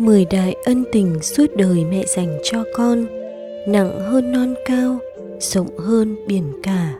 [0.00, 3.06] Mười đại ân tình suốt đời mẹ dành cho con
[3.68, 4.98] Nặng hơn non cao,
[5.40, 6.94] rộng hơn biển cả.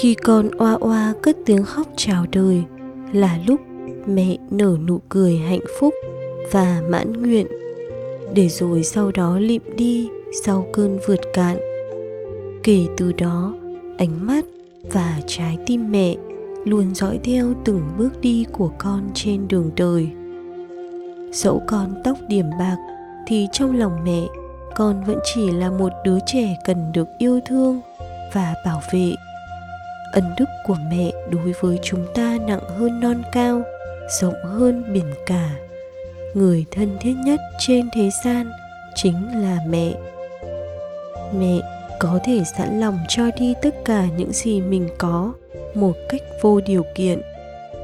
[0.00, 2.62] Khi con oa oa cất tiếng khóc chào đời
[3.12, 3.60] Là lúc
[4.06, 5.94] mẹ nở nụ cười hạnh phúc
[6.52, 7.46] và mãn nguyện.
[8.34, 10.08] Để rồi sau đó lịm đi
[10.44, 11.56] sau cơn vượt cạn.
[12.62, 13.54] Kể từ đó,
[13.98, 14.44] ánh mắt
[14.92, 16.16] và trái tim mẹ
[16.64, 20.08] luôn dõi theo từng bước đi của con trên đường đời.
[21.32, 22.76] Dẫu con tóc điểm bạc,
[23.26, 24.20] thì trong lòng mẹ,
[24.74, 27.80] con vẫn chỉ là một đứa trẻ cần được yêu thương
[28.32, 29.12] và bảo vệ.
[30.12, 33.62] Ân đức của mẹ đối với chúng ta nặng hơn non cao,
[34.20, 35.50] rộng hơn biển cả.
[36.34, 38.50] Người thân thiết nhất trên thế gian
[38.94, 39.94] chính là mẹ.
[41.38, 41.60] Mẹ
[42.00, 45.32] có thể sẵn lòng cho đi tất cả những gì mình có
[45.76, 47.20] một cách vô điều kiện.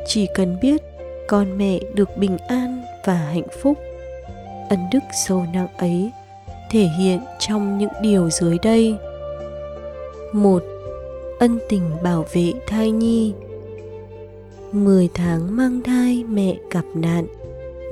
[0.07, 0.83] Chỉ cần biết
[1.29, 3.79] con mẹ được bình an và hạnh phúc.
[4.71, 6.11] Ân đức sâu nặng ấy
[6.71, 8.95] thể hiện trong những điều dưới đây.
[10.33, 10.63] Một,
[11.39, 13.33] ân tình bảo vệ thai nhi.
[14.73, 17.27] Mười tháng mang thai mẹ gặp nạn,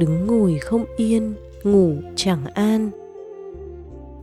[0.01, 2.91] đứng ngồi không yên, ngủ chẳng an.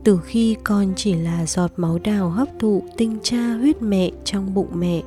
[0.04, 4.54] Từ khi con chỉ là giọt máu đào hấp thụ tinh cha huyết mẹ trong
[4.54, 5.02] bụng mẹ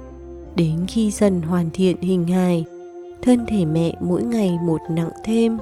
[0.55, 2.65] đến khi dần hoàn thiện hình hài,
[3.21, 5.57] thân thể mẹ mỗi ngày một nặng thêm.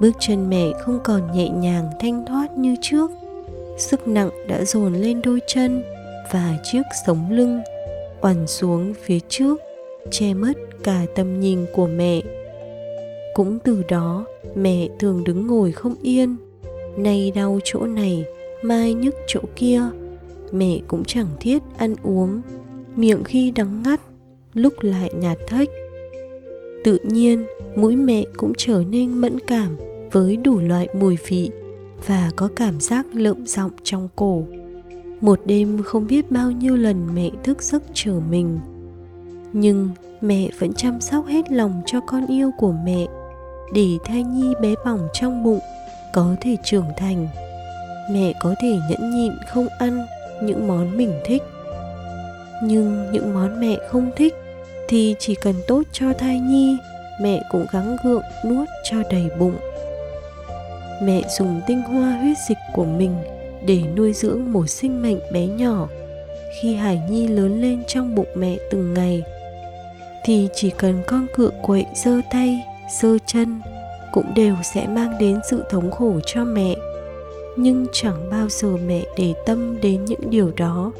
[0.00, 3.10] Bước chân mẹ không còn nhẹ nhàng thanh thoát như trước.
[3.78, 5.82] Sức nặng đã dồn lên đôi chân
[6.32, 7.60] và chiếc sống lưng,
[8.20, 9.60] oằn xuống phía trước,
[10.10, 12.20] che mất cả tầm nhìn của mẹ.
[13.34, 14.24] Cũng từ đó,
[14.54, 16.36] mẹ thường đứng ngồi không yên.
[16.96, 18.24] Nay đau chỗ này,
[18.62, 19.82] mai nhức chỗ kia,
[20.52, 22.40] mẹ cũng chẳng thiết ăn uống
[22.96, 24.00] miệng khi đắng ngắt,
[24.54, 25.68] lúc lại nhạt thách
[26.84, 27.46] tự nhiên,
[27.76, 29.76] mũi mẹ cũng trở nên mẫn cảm
[30.12, 31.50] với đủ loại mùi vị
[32.06, 34.42] và có cảm giác lợm giọng trong cổ.
[35.20, 38.58] Một đêm không biết bao nhiêu lần mẹ thức giấc chờ mình.
[39.52, 39.88] Nhưng
[40.20, 43.06] mẹ vẫn chăm sóc hết lòng cho con yêu của mẹ
[43.74, 45.60] để thai nhi bé bỏng trong bụng
[46.14, 47.28] có thể trưởng thành.
[48.12, 50.06] Mẹ có thể nhẫn nhịn không ăn
[50.42, 51.42] những món mình thích
[52.62, 54.34] nhưng những món mẹ không thích
[54.88, 56.76] thì chỉ cần tốt cho thai nhi,
[57.20, 59.56] mẹ cũng gắng gượng nuốt cho đầy bụng.
[61.02, 63.14] Mẹ dùng tinh hoa huyết dịch của mình
[63.66, 65.88] để nuôi dưỡng một sinh mệnh bé nhỏ.
[66.60, 69.22] Khi hải nhi lớn lên trong bụng mẹ từng ngày,
[70.24, 72.60] thì chỉ cần con cựa quậy giơ tay,
[73.00, 73.60] giơ chân
[74.12, 76.74] cũng đều sẽ mang đến sự thống khổ cho mẹ.
[77.56, 80.92] Nhưng chẳng bao giờ mẹ để tâm đến những điều đó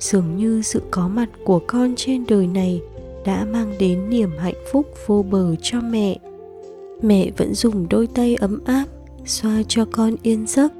[0.00, 2.80] dường như sự có mặt của con trên đời này
[3.24, 6.18] đã mang đến niềm hạnh phúc vô bờ cho mẹ.
[7.02, 8.84] Mẹ vẫn dùng đôi tay ấm áp,
[9.26, 10.72] xoa cho con yên giấc.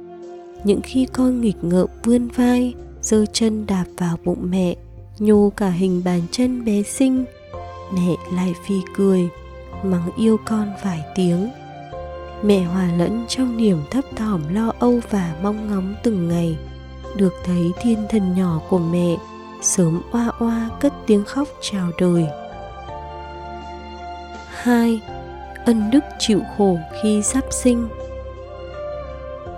[0.63, 4.75] Những khi con nghịch ngợm vươn vai, giơ chân đạp vào bụng mẹ,
[5.19, 7.25] nhô cả hình bàn chân bé xinh,
[7.93, 9.29] mẹ lại phi cười,
[9.83, 11.49] mắng yêu con vài tiếng.
[12.43, 16.57] Mẹ hòa lẫn trong niềm thấp thỏm lo âu và mong ngóng từng ngày
[17.17, 19.17] được thấy thiên thần nhỏ của mẹ,
[19.61, 22.25] sớm oa oa cất tiếng khóc chào đời.
[24.49, 25.01] Hai,
[25.65, 27.87] ân đức chịu khổ khi sắp sinh.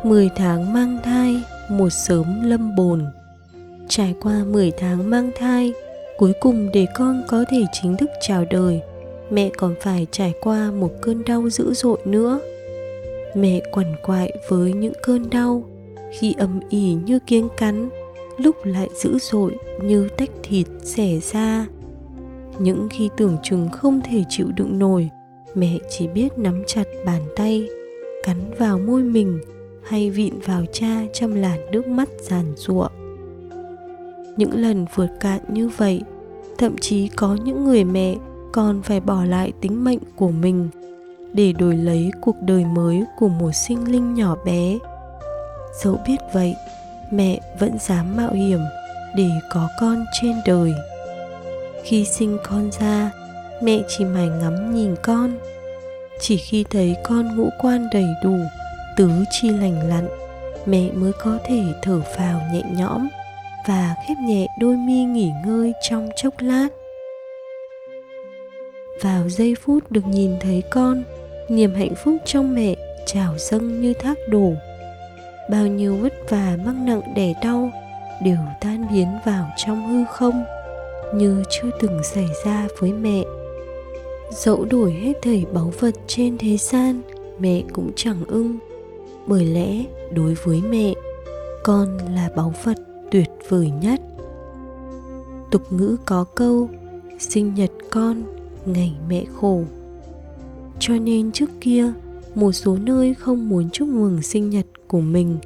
[0.03, 3.05] Mười tháng mang thai một sớm lâm bồn.
[3.87, 5.73] Trải qua mười tháng mang thai,
[6.17, 8.81] cuối cùng để con có thể chính thức chào đời,
[9.29, 12.39] mẹ còn phải trải qua một cơn đau dữ dội nữa.
[13.35, 15.63] Mẹ quằn quại với những cơn đau
[16.11, 17.89] khi âm ỉ như kiến cắn,
[18.37, 21.65] lúc lại dữ dội như tách thịt xẻ ra.
[22.59, 25.09] Những khi tưởng chừng không thể chịu đựng nổi,
[25.55, 27.67] mẹ chỉ biết nắm chặt bàn tay,
[28.23, 29.39] cắn vào môi mình
[29.83, 32.87] hay vịn vào cha trong làn nước mắt giàn giụa.
[34.37, 36.01] Những lần vượt cạn như vậy,
[36.57, 38.15] thậm chí có những người mẹ
[38.51, 40.69] còn phải bỏ lại tính mệnh của mình
[41.33, 44.77] để đổi lấy cuộc đời mới của một sinh linh nhỏ bé
[45.83, 46.55] dẫu biết vậy,
[47.11, 48.59] mẹ vẫn dám mạo hiểm
[49.15, 50.73] để có con trên đời.
[51.83, 53.11] Khi sinh con ra,
[53.61, 55.37] mẹ chỉ mải ngắm nhìn con.
[56.19, 58.37] Chỉ khi thấy con ngũ quan đầy đủ,
[58.97, 60.07] tứ chi lành lặn,
[60.65, 63.07] mẹ mới có thể thở phào nhẹ nhõm
[63.67, 66.67] và khép nhẹ đôi mi nghỉ ngơi trong chốc lát.
[69.01, 71.03] Vào giây phút được nhìn thấy con,
[71.49, 72.75] niềm hạnh phúc trong mẹ
[73.05, 74.53] trào dâng như thác đổ
[75.49, 77.71] bao nhiêu vất vả mang nặng, đẻ đau
[78.23, 80.43] đều tan biến vào trong hư không,
[81.15, 83.23] như chưa từng xảy ra với mẹ.
[84.31, 87.01] Dẫu đổi hết thảy báu vật trên thế gian,
[87.39, 88.57] mẹ cũng chẳng ưng.
[89.27, 90.93] Bởi lẽ, đối với mẹ,
[91.63, 92.77] con là báu vật
[93.11, 94.01] tuyệt vời nhất.
[95.51, 96.69] Tục ngữ có câu,
[97.19, 98.23] sinh nhật con,
[98.65, 99.63] ngày mẹ khổ.
[100.79, 101.91] Cho nên trước kia
[102.39, 105.37] một số nơi không muốn chúc mừng sinh nhật của mình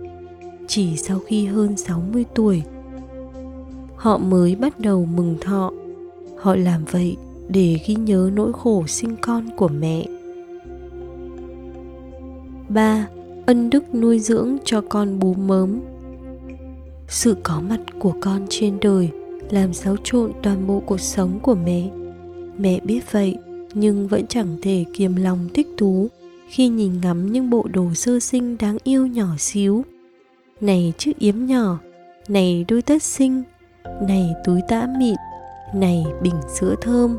[0.68, 2.64] chỉ sau khi hơn 60 tuổi,
[3.96, 5.72] họ mới bắt đầu mừng thọ
[6.38, 7.18] họ làm vậy
[7.50, 10.06] để ghi nhớ nỗi khổ sinh con của mẹ
[12.70, 13.08] 3.
[13.46, 15.80] Ân đức nuôi dưỡng cho con bú mớm
[17.08, 19.10] Sự có mặt của con trên đời
[19.50, 21.90] làm xáo trộn toàn bộ cuộc sống của mẹ.
[22.58, 23.38] Mẹ biết vậy,
[23.74, 26.10] nhưng vẫn chẳng thể kiềm lòng thích thú
[26.48, 29.84] khi nhìn ngắm những bộ đồ sơ sinh đáng yêu nhỏ xíu.
[30.62, 31.80] Này chiếc yếm nhỏ,
[32.28, 33.44] này đôi tất xinh,
[34.02, 35.16] này túi tã mịn,
[35.76, 37.18] này bình sữa thơm.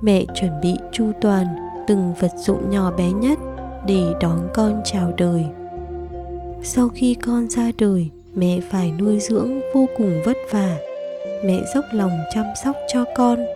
[0.00, 1.46] Mẹ chuẩn bị chu toàn
[1.86, 3.38] từng vật dụng nhỏ bé nhất
[3.86, 5.44] để đón con chào đời.
[6.62, 10.76] Sau khi con ra đời, mẹ phải nuôi dưỡng vô cùng vất vả.
[11.44, 13.46] Mẹ dốc lòng chăm sóc cho con,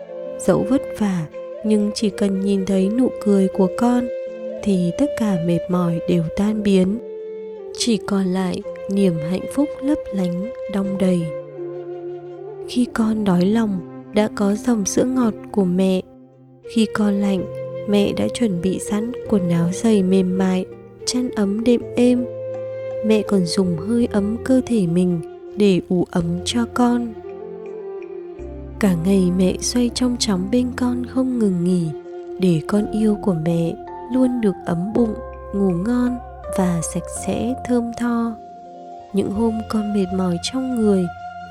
[0.47, 1.27] dẫu vất vả
[1.65, 4.09] nhưng chỉ cần nhìn thấy nụ cười của con
[4.62, 6.99] thì tất cả mệt mỏi đều tan biến.
[7.79, 11.23] Chỉ còn lại niềm hạnh phúc lấp lánh đong đầy.
[12.69, 13.81] Khi con đói lòng,
[14.14, 16.00] đã có dòng sữa ngọt của mẹ.
[16.75, 17.44] Khi con lạnh,
[17.88, 20.65] mẹ đã chuẩn bị sẵn quần áo dày mềm mại,
[21.06, 22.25] chăn ấm đệm êm.
[23.06, 25.20] Mẹ còn dùng hơi ấm cơ thể mình
[25.56, 27.12] để ủ ấm cho con.
[28.81, 31.87] Cả ngày mẹ xoay trong chóng bên con không ngừng nghỉ
[32.41, 33.75] để con yêu của mẹ
[34.12, 35.14] luôn được ấm bụng,
[35.55, 36.19] ngủ ngon
[36.59, 38.35] và sạch sẽ, thơm tho.
[39.12, 41.06] Những hôm con mệt mỏi trong người,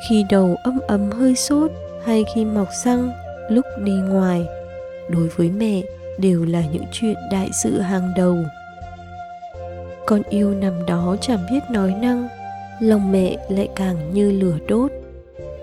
[0.10, 1.72] khi đầu âm ấm hơi sốt
[2.04, 3.12] hay khi mọc răng,
[3.50, 4.46] lúc đi ngoài,
[5.10, 5.82] đối với mẹ
[6.18, 8.38] đều là những chuyện đại sự hàng đầu.
[10.06, 12.28] Con yêu nằm đó chẳng biết nói năng,
[12.80, 14.92] lòng mẹ lại càng như lửa đốt.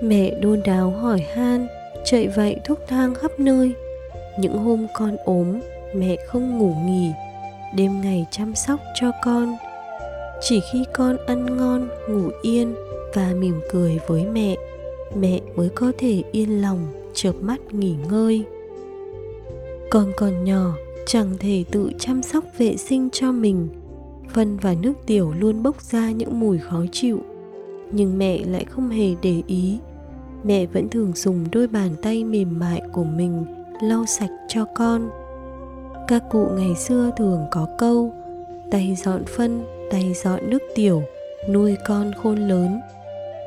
[0.01, 1.67] Mẹ đôn đáo hỏi han,
[2.05, 3.73] chạy vậy thuốc thang khắp nơi.
[4.39, 5.61] Những hôm con ốm
[5.94, 7.11] mẹ không ngủ nghỉ,
[7.76, 9.56] đêm ngày chăm sóc cho con.
[10.40, 12.75] Chỉ khi con ăn ngon, ngủ yên
[13.14, 14.56] và mỉm cười với mẹ
[15.17, 16.79] mẹ mới có thể yên lòng
[17.14, 18.44] chợp mắt nghỉ ngơi.
[19.90, 20.75] Con còn nhỏ,
[21.06, 23.69] chẳng thể tự chăm sóc vệ sinh cho mình.
[24.34, 27.20] Phân và nước tiểu luôn bốc ra những mùi khó chịu,
[27.93, 29.79] nhưng mẹ lại không hề để ý.
[30.44, 33.44] Mẹ vẫn thường dùng đôi bàn tay mềm mại của mình
[33.82, 35.11] lau sạch cho con
[36.08, 38.12] các cụ ngày xưa thường có câu,
[38.70, 41.02] tay dọn phân, tay dọn nước tiểu,
[41.49, 42.81] nuôi con khôn lớn.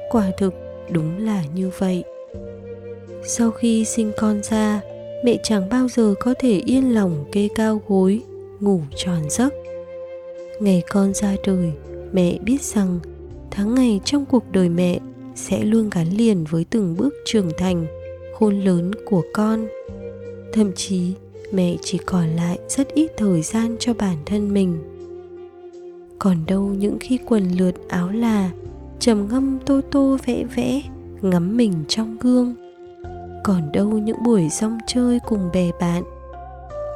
[0.10, 0.54] Quả thực
[0.90, 2.04] đúng là như vậy.
[3.24, 4.82] Sau khi sinh con ra,
[5.26, 8.22] mẹ chẳng bao giờ có thể yên lòng kê cao gối,
[8.60, 9.54] ngủ tròn giấc.
[10.60, 11.72] Ngày con ra đời,
[12.12, 13.00] mẹ biết rằng
[13.52, 15.00] tháng ngày trong cuộc đời mẹ
[15.36, 17.86] sẽ luôn gắn liền với từng bước trưởng thành,
[18.34, 19.68] khôn lớn của con.
[20.54, 21.14] Thậm chí
[21.52, 24.78] mẹ chỉ còn lại rất ít thời gian cho bản thân mình.
[26.20, 28.50] Còn đâu những khi quần lượt áo là
[29.00, 30.82] trầm ngâm tô tô vẽ vẽ,
[31.22, 32.56] ngắm mình trong gương.
[33.44, 36.04] Còn đâu những buổi rong chơi cùng bè bạn,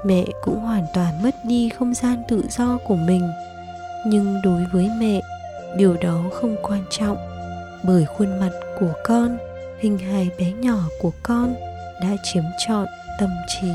[0.05, 3.27] mẹ cũng hoàn toàn mất đi không gian tự do của mình.
[4.07, 5.21] Nhưng đối với mẹ,
[5.77, 7.17] điều đó không quan trọng,
[7.83, 9.37] bởi khuôn mặt của con,
[9.79, 11.55] hình hài bé nhỏ của con
[12.01, 12.85] đã chiếm trọn
[13.19, 13.67] tâm trí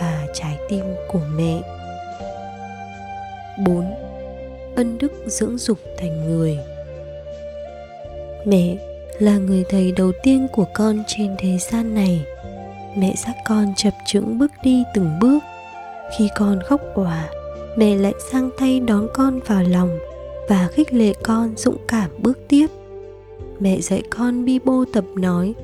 [0.00, 1.60] và trái tim của mẹ.
[3.58, 3.94] 4.
[4.76, 6.58] Ân đức dưỡng dục thành người.
[8.44, 8.76] Mẹ
[9.18, 12.24] là người thầy đầu tiên của con trên thế gian này.
[12.96, 15.38] Mẹ dắt con chập chững bước đi từng bước.
[16.18, 17.28] Khi con khóc òa,
[17.76, 19.98] Mẹ lại sang tay đón con vào lòng
[20.48, 22.66] Và khích lệ con dũng cảm bước tiếp.
[23.60, 25.54] Mẹ dạy con bi bô tập nói,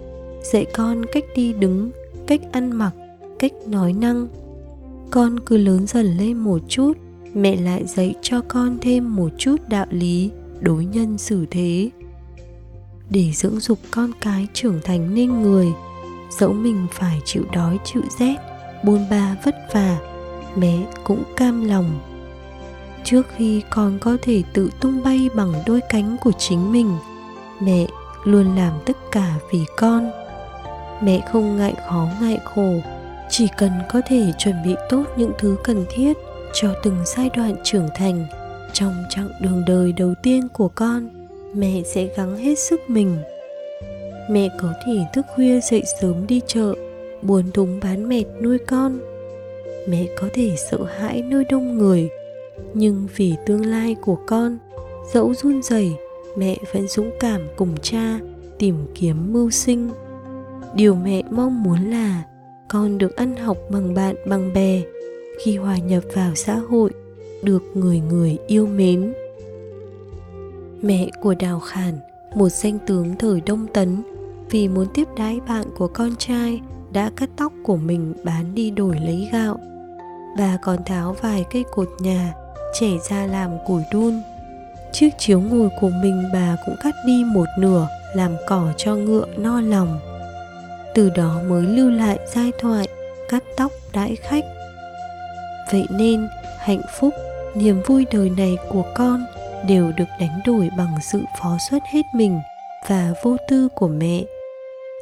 [0.42, 1.90] dạy con cách đi đứng,
[2.26, 2.90] cách ăn mặc
[3.38, 4.28] cách nói năng.
[5.10, 6.92] Con cứ lớn dần lên một chút,
[7.34, 11.90] mẹ lại dạy cho con thêm một chút đạo lý, đối nhân xử thế.
[13.10, 15.72] Để dưỡng dục con cái trưởng thành nên người,
[16.38, 18.36] dẫu mình phải chịu đói chịu rét,
[18.84, 19.98] bôn ba vất vả,
[20.56, 22.00] mẹ cũng cam lòng.
[23.04, 26.96] Trước khi con có thể tự tung bay bằng đôi cánh của chính mình,
[27.60, 27.86] mẹ
[28.24, 30.10] luôn làm tất cả vì con.
[31.02, 32.80] Mẹ không ngại khó ngại khổ
[33.30, 36.16] chỉ cần có thể chuẩn bị tốt những thứ cần thiết
[36.52, 38.26] cho từng giai đoạn trưởng thành
[38.72, 41.08] trong chặng đường đời đầu tiên của con,
[41.54, 43.16] mẹ sẽ gắng hết sức mình.
[44.30, 46.74] Mẹ có thể thức khuya dậy sớm đi chợ,
[47.22, 48.98] buồn thúng bán mệt nuôi con.
[49.88, 52.08] Mẹ có thể sợ hãi nơi đông người,
[52.74, 54.58] nhưng vì tương lai của con,
[55.12, 55.92] dẫu run rẩy,
[56.36, 58.18] mẹ vẫn dũng cảm cùng cha
[58.58, 59.90] tìm kiếm mưu sinh.
[60.74, 62.22] Điều mẹ mong muốn là
[62.68, 64.82] con được ăn học bằng bạn, bằng bè.
[65.44, 66.90] Khi hòa nhập vào xã hội,
[67.42, 69.12] được người người yêu mến.
[70.82, 71.98] Mẹ của đào khản,
[72.34, 74.02] một danh tướng thời đông tấn,
[74.50, 76.60] vì muốn tiếp đái bạn của con trai,
[76.92, 79.58] đã cắt tóc của mình bán đi đổi lấy gạo.
[80.38, 82.34] Bà còn tháo vài cây cột nhà,
[82.80, 84.14] trẻ ra làm củi đun.
[84.92, 89.26] Chiếc chiếu ngồi của mình bà cũng cắt đi một nửa, làm cỏ cho ngựa
[89.36, 89.98] no lòng
[90.96, 92.88] từ đó mới lưu lại giai thoại,
[93.28, 94.44] cắt tóc đãi khách.
[95.72, 97.14] Vậy nên, hạnh phúc,
[97.54, 99.24] niềm vui đời này của con
[99.68, 102.40] đều được đánh đổi bằng sự phó xuất hết mình
[102.88, 104.24] và vô tư của mẹ.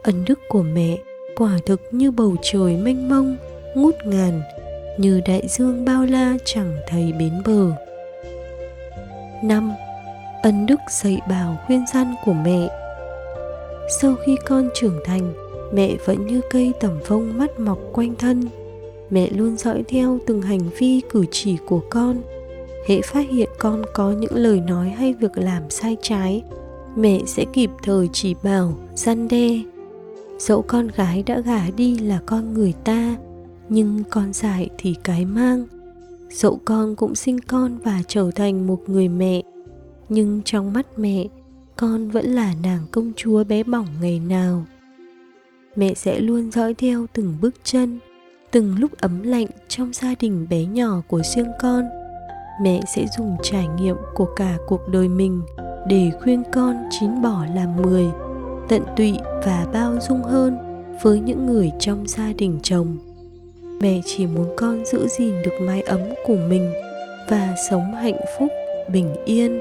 [0.03, 0.97] Ân đức của mẹ
[1.37, 3.37] quả thực như bầu trời mênh mông,
[3.75, 4.43] ngút ngàn,
[4.99, 7.71] như đại dương bao la chẳng thấy bến bờ.
[9.43, 9.73] Năm,
[10.43, 12.69] ân đức dạy bảo khuyên gian của mẹ.
[14.01, 18.43] Sau khi con trưởng thành mẹ vẫn như cây tẩm vông mắt mọc quanh thân.
[19.11, 22.23] Mẹ luôn dõi theo từng hành vi cử chỉ của con.
[22.87, 26.43] Hễ phát hiện con có những lời nói hay việc làm sai trái,
[26.97, 29.61] mẹ sẽ kịp thời chỉ bảo, gian đe.
[30.39, 33.17] Dẫu con gái đã gả đi là con người ta,
[33.69, 35.65] nhưng con dại thì cái mang.
[36.31, 39.43] Dẫu con cũng sinh con và trở thành một người mẹ,
[40.09, 41.27] nhưng trong mắt mẹ,
[41.77, 44.65] con vẫn là nàng công chúa bé bỏng ngày nào
[45.77, 47.99] mẹ sẽ luôn dõi theo từng bước chân,
[48.51, 51.85] từng lúc ấm lạnh trong gia đình bé nhỏ của riêng con.
[52.63, 55.43] Mẹ sẽ dùng trải nghiệm của cả cuộc đời mình
[55.89, 58.05] để khuyên con chín bỏ làm mười
[58.69, 59.13] tận tụy
[59.45, 60.57] và bao dung hơn
[61.03, 62.97] với những người trong gia đình chồng.
[63.81, 66.73] Mẹ chỉ muốn con giữ gìn được mái ấm của mình
[67.31, 68.49] và sống hạnh phúc,
[68.93, 69.61] bình yên.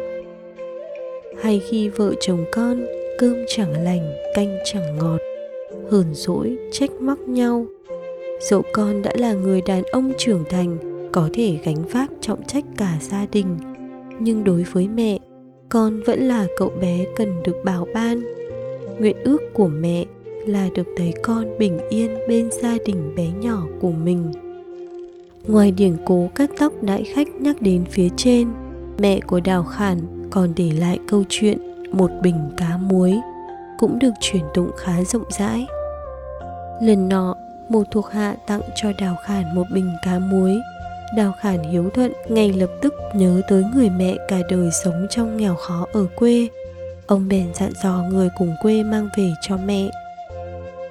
[1.41, 2.85] Hay khi vợ chồng con
[3.17, 5.32] cơm chẳng lành, canh chẳng ngọt
[5.93, 7.65] hờn dỗi, trách móc nhau.
[8.49, 10.77] Dẫu con đã là người đàn ông trưởng thành,
[11.11, 13.57] có thể gánh vác trọng trách cả gia đình.
[14.19, 15.19] Nhưng đối với mẹ,
[15.69, 18.21] con vẫn là cậu bé cần được bảo ban.
[18.99, 20.05] Nguyện ước của mẹ
[20.45, 24.31] là được thấy con bình yên bên gia đình bé nhỏ của mình.
[25.47, 28.47] Ngoài điển cố cắt tóc đãi khách nhắc đến phía trên,
[28.99, 29.97] mẹ của đào khản
[30.31, 31.57] còn để lại câu chuyện
[31.91, 33.13] một bình cá muối
[33.79, 35.65] cũng được truyền tụng khá rộng rãi
[36.81, 37.35] lần nọ,
[37.69, 40.61] một thuộc hạ tặng cho đào khản một bình cá muối.
[41.15, 45.37] Đào khản hiếu thuận, ngay lập tức nhớ tới người mẹ cả đời sống trong
[45.37, 46.47] nghèo khó ở quê.
[47.07, 49.89] Ông bèn dặn dò người cùng quê mang về cho mẹ.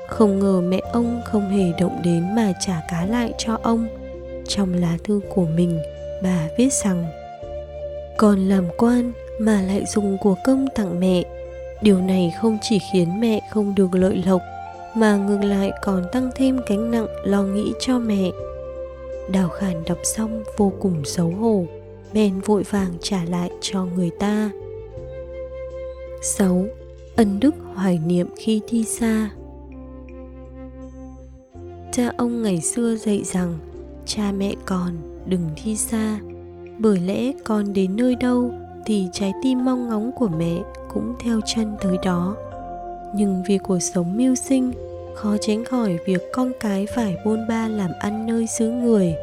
[0.09, 3.87] Không ngờ mẹ ông không hề động đến mà trả cá lại cho ông.
[4.49, 5.79] Trong lá thư của mình,
[6.23, 7.05] bà viết rằng,
[8.17, 11.23] còn làm quan mà lại dùng của công tặng mẹ.
[11.83, 14.43] Điều này không chỉ khiến mẹ không được lợi lộc
[14.95, 18.31] mà ngược lại còn tăng thêm gánh nặng lo nghĩ cho mẹ.
[19.31, 21.67] Đào khản đọc xong vô cùng xấu hổ,
[22.13, 24.51] bèn vội vàng trả lại cho người ta.
[26.23, 26.65] 6.
[27.17, 29.31] Ân đức hoài niệm khi thi xa.
[31.93, 33.59] Cha ông ngày xưa dạy rằng,
[34.07, 34.91] cha mẹ còn
[35.27, 36.19] đừng thi xa,
[36.79, 38.51] bởi lẽ con đến nơi đâu
[38.87, 40.63] thì trái tim mong ngóng của mẹ
[40.95, 42.37] cũng theo chân tới đó
[43.14, 44.73] nhưng vì cuộc sống mưu sinh,
[45.14, 49.14] khó tránh khỏi việc con cái phải bôn ba làm ăn nơi xứ người.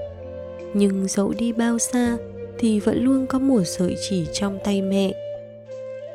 [0.74, 2.18] Nhưng dẫu đi bao xa
[2.60, 5.14] thì vẫn luôn có một sợi chỉ trong tay mẹ.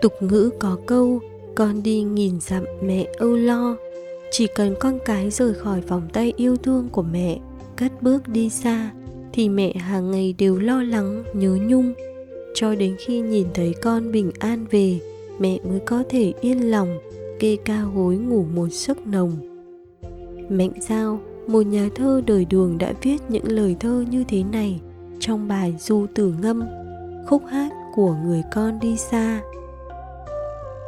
[0.01, 1.21] Tục ngữ có câu,
[1.55, 3.77] con đi nghìn dặm mẹ âu lo.
[4.31, 7.39] Chỉ cần con cái rời khỏi vòng tay yêu thương của mẹ,
[7.77, 8.91] cất bước đi xa,
[9.33, 11.93] thì mẹ hàng ngày đều lo lắng, nhớ nhung.
[12.55, 14.99] Cho đến khi nhìn thấy con bình an về,
[15.39, 16.99] mẹ mới có thể yên lòng
[17.39, 19.33] kê cao gối ngủ một giấc nồng.
[20.49, 24.81] Mạnh giao, một nhà thơ đời đường đã viết những lời thơ như thế này
[25.21, 26.65] trong bài du tử ngâm,
[27.27, 29.41] khúc hát của người con đi xa.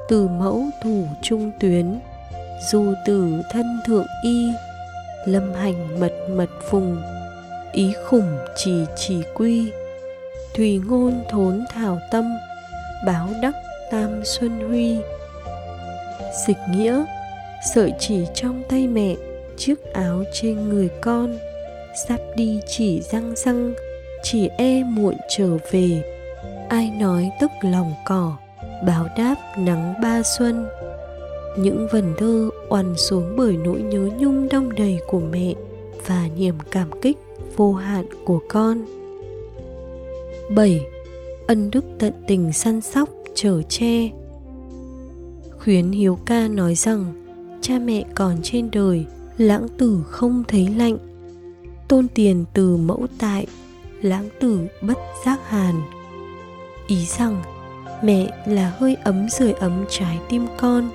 [0.09, 1.99] Từ mẫu thủ trung tuyến,
[2.73, 4.49] du tử thân thượng y,
[5.27, 6.97] lâm hành mật mật phùng,
[7.73, 9.73] ý khủng chỉ chỉ quy.
[10.55, 12.25] Thùy ngôn thốn thảo tâm,
[13.07, 13.55] báo đắc
[13.91, 14.97] tam xuân huy
[16.47, 17.05] dịch nghĩa
[17.75, 19.15] sợi chỉ trong tay mẹ
[19.57, 21.39] chiếc áo trên người con.
[22.09, 23.75] Sắp đi chỉ răng răng
[24.23, 26.03] chỉ e muộn trở về.
[26.69, 28.37] Ai nói tức lòng cỏ
[28.87, 30.67] báo đáp nắng ba xuân.
[31.59, 35.55] Những vần thơ oằn xuống bởi nỗi nhớ nhung đong đầy của mẹ
[36.07, 37.17] và niềm cảm kích
[37.57, 38.85] vô hạn của con.
[40.51, 40.87] 7.
[41.47, 44.09] Ân đức tận tình săn sóc, chở che.
[45.67, 47.05] Khuyến Hiếu Ca nói rằng
[47.61, 49.07] cha mẹ còn trên đời,
[49.37, 50.97] lãng tử không thấy lạnh.
[51.89, 53.47] Tôn tiền từ mẫu tại,
[54.03, 55.75] lãng tử bất giác hàn.
[56.87, 57.43] Ý rằng
[58.03, 60.91] mẹ là hơi ấm sưởi ấm trái tim con.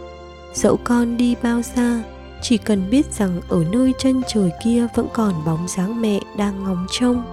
[0.54, 2.04] Dẫu con đi bao xa,
[2.42, 6.64] chỉ cần biết rằng ở nơi chân trời kia vẫn còn bóng dáng mẹ đang
[6.64, 7.24] ngóng trông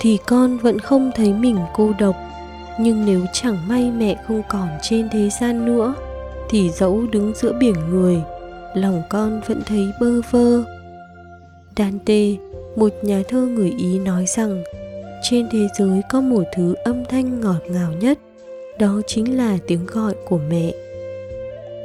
[0.00, 2.16] thì con vẫn không thấy mình cô độc
[2.80, 5.94] nhưng nếu chẳng may mẹ không còn trên thế gian nữa
[6.50, 8.22] thì dẫu đứng giữa biển người,
[8.74, 10.64] lòng con vẫn thấy bơ vơ.
[11.76, 12.36] Dante,
[12.76, 14.62] một nhà thơ người ý nói rằng,
[15.22, 18.18] trên thế giới có một thứ âm thanh ngọt ngào nhất,
[18.78, 20.72] đó chính là tiếng gọi của mẹ.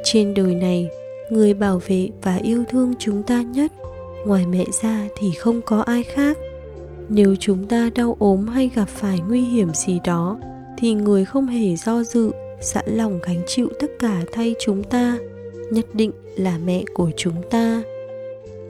[0.03, 0.89] Trên đời này,
[1.29, 3.71] người bảo vệ và yêu thương chúng ta nhất,
[4.25, 6.37] ngoài mẹ ra thì không có ai khác.
[7.09, 10.37] Nếu chúng ta đau ốm hay gặp phải nguy hiểm gì đó,
[10.77, 15.17] thì người không hề do dự sẵn lòng gánh chịu tất cả thay chúng ta,
[15.71, 17.81] nhất định là mẹ của chúng ta.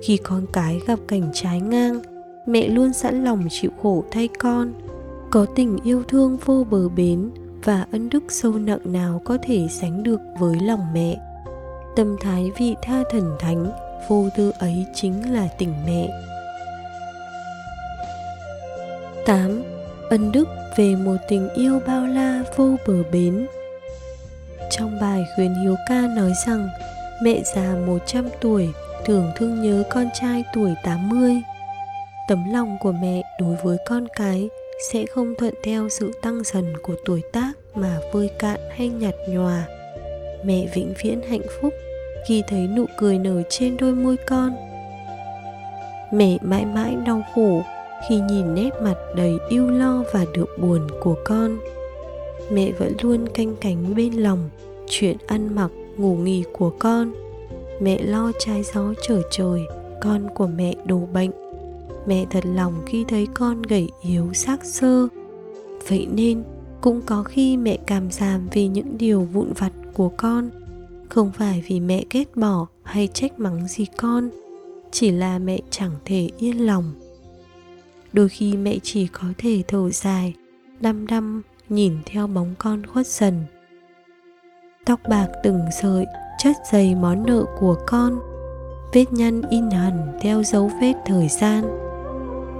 [0.02, 2.00] Khi con cái gặp cảnh trái ngang,
[2.46, 4.74] mẹ luôn sẵn lòng chịu khổ thay con.
[5.32, 7.30] Có tình yêu thương vô bờ bến
[7.64, 11.18] và ân đức sâu nặng nào có thể sánh được với lòng mẹ.
[11.96, 13.72] Tâm thái vị tha thần thánh,
[14.10, 16.10] vô tư ấy chính là tình mẹ.
[19.26, 19.64] 8.
[20.10, 23.48] Ân đức về một tình yêu bao la vô bờ bến.
[24.80, 26.70] Trong bài khuyến hiếu ca nói rằng,
[27.24, 28.70] Mẹ già 100 tuổi
[29.06, 31.42] thường thương nhớ con trai tuổi 80
[32.28, 34.50] Tấm lòng của mẹ đối với con cái
[34.92, 39.16] sẽ không thuận theo sự tăng dần của tuổi tác mà vơi cạn hay nhạt
[39.30, 39.68] nhòa.
[40.44, 41.74] Mẹ vĩnh viễn hạnh phúc
[42.28, 44.56] khi thấy nụ cười nở trên đôi môi con.
[46.12, 47.62] Mẹ mãi mãi đau khổ
[48.10, 51.60] khi nhìn nét mặt đầy yêu lo và được buồn của con
[52.52, 54.50] mẹ vẫn luôn canh cánh bên lòng
[54.90, 57.14] chuyện ăn mặc, ngủ nghỉ của con.
[57.82, 59.62] Mẹ lo trái gió trở trời,
[60.02, 61.32] con của mẹ đổ bệnh.
[62.08, 65.08] Mẹ thật lòng khi thấy con gầy yếu, xác sơ
[65.88, 66.44] vậy nên,
[66.82, 70.50] cũng có khi mẹ cảm giảm vì những điều vụn vặt của con.
[71.10, 74.30] Không phải vì mẹ ghét bỏ hay trách mắng gì con,
[74.92, 76.94] chỉ là mẹ chẳng thể yên lòng.
[78.14, 80.34] Đôi khi mẹ chỉ có thể thở dài
[80.80, 83.44] đăm đăm nhìn theo bóng con khuất dần
[84.90, 86.06] tóc bạc từng sợi,
[86.38, 88.20] chất dày món nợ của con.
[88.94, 91.64] Vết nhăn in hẳn theo dấu vết thời gian.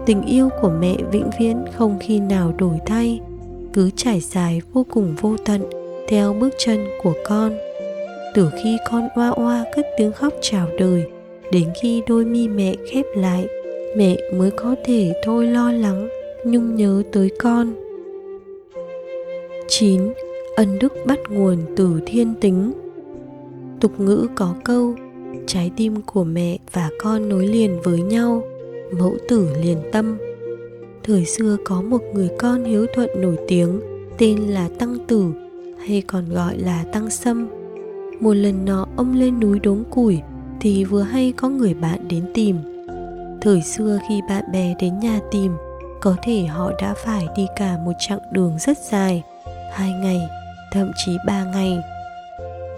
[0.06, 3.20] Tình yêu của mẹ vĩnh viễn không khi nào đổi thay,
[3.74, 5.70] cứ trải dài vô cùng vô tận
[6.08, 7.58] theo bước chân của con.
[8.34, 11.06] Từ khi con oa oa cất tiếng khóc chào đời,
[11.52, 13.48] đến khi đôi mi mẹ khép lại,
[13.98, 16.10] mẹ mới có thể thôi lo lắng,
[16.46, 17.74] nhung nhớ tới con.
[19.68, 20.02] 9.
[20.60, 22.74] Ân đức bắt nguồn từ thiên tính.
[23.82, 24.96] Tục ngữ có câu,
[25.48, 28.44] Trái tim của mẹ và con nối liền với nhau,
[29.00, 30.18] Mẫu tử liền tâm.
[31.04, 33.80] Thời xưa có một người con hiếu thuận nổi tiếng,
[34.18, 35.26] Tên là Tăng Tử,
[35.88, 37.48] Hay còn gọi là Tăng Sâm.
[38.20, 40.22] Một lần nọ, ông lên núi đốn củi
[40.60, 42.56] Thì vừa hay có người bạn đến tìm.
[43.42, 45.52] Thời xưa khi bạn bè đến nhà tìm,
[46.02, 49.24] có thể họ đã phải đi cả một chặng đường rất dài,
[49.72, 50.20] hai ngày
[50.72, 51.82] thậm chí ba ngày.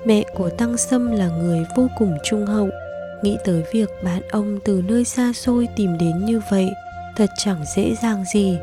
[0.06, 2.70] Mẹ của tăng sâm là người vô cùng trung hậu,
[3.22, 6.70] nghĩ tới việc bạn ông từ nơi xa xôi tìm đến như vậy,
[7.16, 8.58] thật chẳng dễ dàng gì.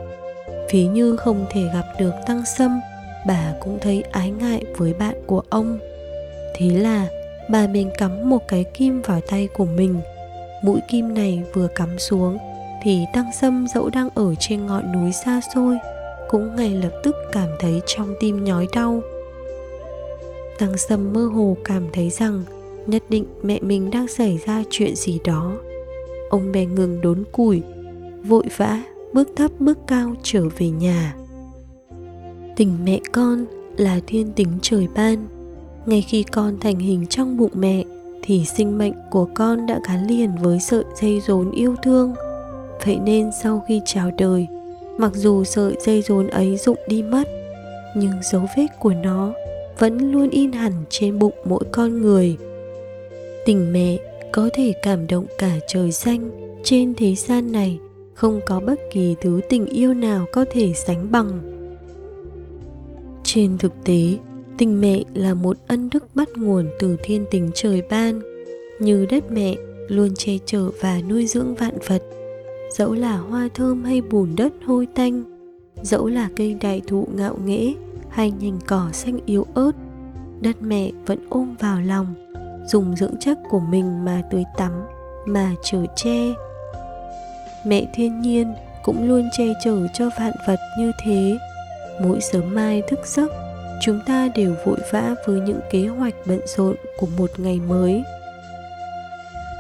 [0.71, 2.81] Ví như không thể gặp được tăng sâm,
[3.27, 5.79] bà cũng thấy ái ngại với bạn của ông.
[6.55, 7.07] Thế là,
[7.51, 10.01] bà bèn cắm một cái kim vào tay của mình.
[10.63, 12.39] Mũi kim này vừa cắm xuống,
[12.83, 15.79] thì tăng sâm dẫu đang ở trên ngọn núi xa xôi,
[16.29, 19.03] cũng ngay lập tức cảm thấy trong tim nhói đau
[20.59, 22.43] tăng sâm mơ hồ cảm thấy rằng
[22.87, 25.57] nhất định mẹ mình đang xảy ra chuyện gì đó.
[26.31, 27.63] Ông bèn ngừng đốn củi
[28.25, 31.15] vội vã bước thấp bước cao trở về nhà.
[32.57, 33.45] Tình mẹ con
[33.77, 35.29] là thiên tính trời ban.
[35.87, 37.85] Ngay khi con thành hình trong bụng mẹ,
[38.23, 42.15] thì sinh mệnh của con đã gắn liền với sợi dây rốn yêu thương.
[42.85, 44.47] Vậy nên sau khi chào đời,
[44.99, 47.29] mặc dù sợi dây rốn ấy rụng đi mất,
[47.97, 49.33] nhưng dấu vết của nó
[49.79, 52.37] vẫn luôn in hẳn trên bụng mỗi con người.
[53.45, 53.99] Tình mẹ
[54.33, 56.31] có thể cảm động cả trời xanh.
[56.65, 57.79] Trên thế gian này,
[58.15, 61.41] không có bất kỳ thứ tình yêu nào có thể sánh bằng.
[63.25, 64.17] Trên thực tế,
[64.59, 68.21] tình mẹ là một ân đức bắt nguồn từ thiên tình trời ban.
[68.81, 69.57] Như đất mẹ
[69.89, 72.03] luôn che chở và nuôi dưỡng vạn vật.
[72.73, 75.23] Dẫu là hoa thơm hay bùn đất hôi tanh,
[75.83, 77.75] dẫu là cây đại thụ ngạo nghễ
[78.19, 79.73] hay nhành cỏ xanh yếu ớt,
[80.41, 82.15] đất mẹ vẫn ôm vào lòng,
[82.67, 84.73] dùng dưỡng chất của mình mà tưới tắm,
[85.27, 86.35] mà chở che
[87.65, 91.39] mẹ thiên nhiên cũng luôn che chở cho vạn vật như thế.
[92.03, 93.33] Mỗi sớm mai thức giấc,
[93.83, 98.03] chúng ta đều vội vã với những kế hoạch bận rộn của một ngày mới.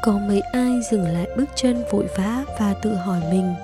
[0.02, 3.54] Có mấy ai dừng lại bước chân vội vã và tự hỏi mình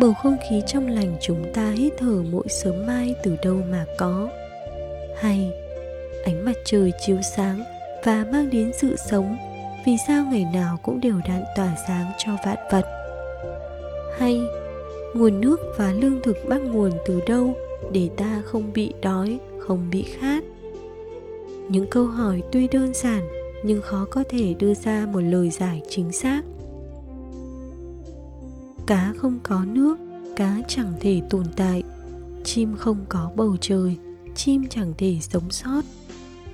[0.00, 3.86] bầu không khí trong lành chúng ta hít thở mỗi sớm mai từ đâu mà
[3.98, 4.28] có.
[5.16, 5.50] Hay,
[6.24, 7.64] ánh mặt trời chiếu sáng
[8.04, 9.36] và mang đến sự sống,
[9.86, 12.84] vì sao ngày nào cũng đều đặn tỏa sáng cho vạn vật?
[14.18, 14.40] Hay,
[15.14, 17.56] nguồn nước và lương thực bắt nguồn từ đâu
[17.92, 20.44] để ta không bị đói, không bị khát?
[21.68, 23.28] Những câu hỏi tuy đơn giản
[23.62, 26.42] nhưng khó có thể đưa ra một lời giải chính xác
[28.88, 29.98] cá không có nước,
[30.36, 31.82] cá chẳng thể tồn tại.
[32.44, 33.96] Chim không có bầu trời,
[34.34, 35.82] chim chẳng thể sống sót.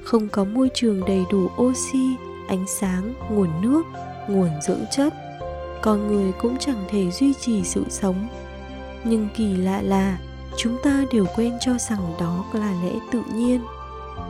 [0.05, 2.16] Không có môi trường đầy đủ oxy,
[2.49, 3.83] ánh sáng, nguồn nước,
[4.29, 5.14] nguồn dưỡng chất.
[5.83, 8.29] Con người cũng chẳng thể duy trì sự sống.
[9.05, 10.18] Nhưng kỳ lạ là,
[10.57, 13.61] chúng ta đều quên cho rằng đó là lẽ tự nhiên.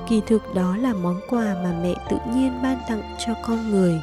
[0.09, 4.01] Kỳ thực đó là món quà mà mẹ tự nhiên ban tặng cho con người.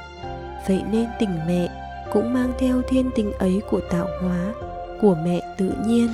[0.68, 1.81] Vậy nên tình mẹ
[2.12, 4.54] cũng mang theo thiên tình ấy của tạo hóa
[5.02, 6.10] của mẹ tự nhiên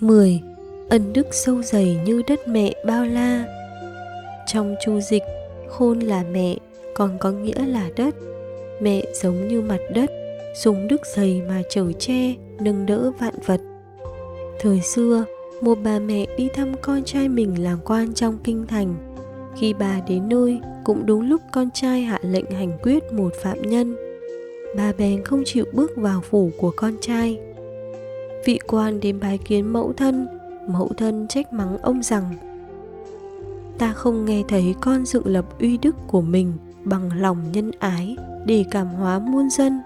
[0.00, 0.40] 10.
[0.90, 3.44] Ân đức sâu dày như đất mẹ bao la
[4.46, 5.22] Trong chu dịch,
[5.68, 6.56] khôn là mẹ,
[6.94, 8.14] còn có nghĩa là đất
[8.80, 10.10] Mẹ giống như mặt đất,
[10.54, 13.60] dùng đức dày mà chở che, nâng đỡ vạn vật
[14.60, 15.24] Thời xưa,
[15.60, 18.94] một bà mẹ đi thăm con trai mình làm quan trong kinh thành.
[19.56, 20.60] Khi bà đến nơi,
[20.90, 23.96] cũng đúng lúc con trai hạ lệnh hành quyết một phạm nhân.
[24.76, 27.38] Bà bèn không chịu bước vào phủ của con trai.
[28.44, 30.26] Vị quan đến bái kiến mẫu thân,
[30.66, 32.24] mẫu thân trách mắng ông rằng
[33.78, 36.52] Ta không nghe thấy con dựng lập uy đức của mình
[36.84, 39.80] bằng lòng nhân ái để cảm hóa muôn dân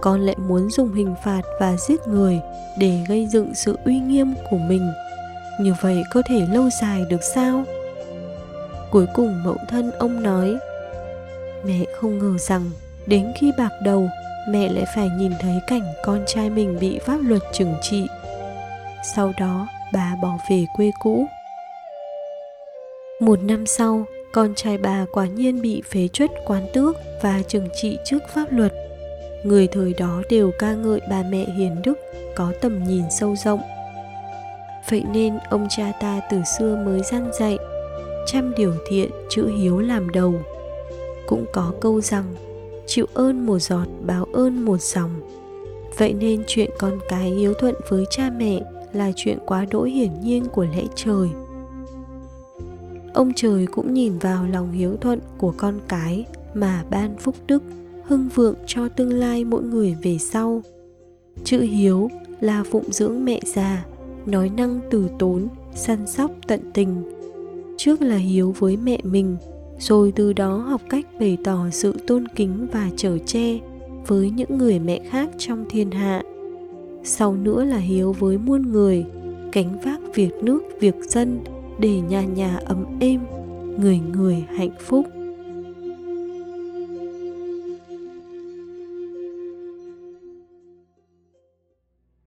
[0.00, 2.40] con lại muốn dùng hình phạt và giết người
[2.78, 4.90] để gây dựng sự uy nghiêm của mình
[5.60, 7.64] như vậy có thể lâu dài được sao
[8.90, 10.56] cuối cùng mẫu thân ông nói,
[11.64, 12.70] mẹ không ngờ rằng
[13.06, 14.08] đến khi bạc đầu,
[14.48, 18.06] mẹ lại phải nhìn thấy cảnh con trai mình bị pháp luật trừng trị.
[19.14, 21.26] Sau đó, bà bỏ về quê cũ.
[23.20, 27.68] Một năm sau, con trai bà quả nhiên bị phế truất quán tước và trừng
[27.74, 28.72] trị trước pháp luật.
[29.44, 31.98] Người thời đó đều ca ngợi bà mẹ hiền đức,
[32.34, 33.60] có tầm nhìn sâu rộng.
[34.88, 37.56] Vậy nên ông cha ta từ xưa mới gian dạy
[38.26, 40.34] trăm điều thiện chữ hiếu làm đầu.
[41.26, 42.24] Cũng có câu rằng,
[42.86, 45.10] chịu ơn một giọt, báo ơn một dòng.
[45.98, 50.10] Vậy nên chuyện con cái hiếu thuận với cha mẹ là chuyện quá đỗi hiển
[50.22, 51.28] nhiên của lẽ trời.
[53.14, 57.62] Ông trời cũng nhìn vào lòng hiếu thuận của con cái mà ban phúc đức,
[58.04, 60.62] hưng vượng cho tương lai mỗi người về sau.
[61.44, 63.84] Chữ hiếu là phụng dưỡng mẹ già,
[64.26, 67.02] nói năng từ tốn, săn sóc tận tình
[67.82, 69.36] trước là hiếu với mẹ mình,
[69.78, 73.58] rồi từ đó học cách bày tỏ sự tôn kính và trở che
[74.06, 76.22] với những người mẹ khác trong thiên hạ.
[77.04, 79.04] Sau nữa là hiếu với muôn người,
[79.52, 81.38] gánh vác việc nước, việc dân
[81.78, 83.20] để nhà nhà ấm êm,
[83.78, 85.06] người người hạnh phúc.